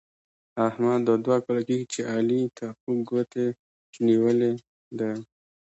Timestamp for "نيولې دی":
4.07-5.11